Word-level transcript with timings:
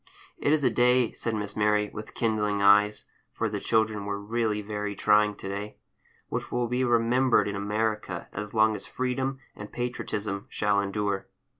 "It 0.39 0.51
is 0.51 0.63
a 0.63 0.71
day," 0.71 1.11
said 1.11 1.35
Miss 1.35 1.55
Mary, 1.55 1.91
with 1.93 2.15
kindling 2.15 2.59
eyes 2.63 3.05
(for 3.31 3.47
the 3.47 3.59
children 3.59 4.05
were 4.07 4.17
really 4.19 4.63
very 4.63 4.95
trying 4.95 5.35
to 5.35 5.47
day), 5.47 5.77
"which 6.27 6.51
will 6.51 6.67
be 6.67 6.83
remembered 6.83 7.47
in 7.47 7.55
America 7.55 8.27
as 8.33 8.51
long 8.55 8.73
as 8.73 8.87
freedom 8.87 9.37
and 9.55 9.71
patriotism 9.71 10.47
shall 10.49 10.81
endure." 10.81 11.27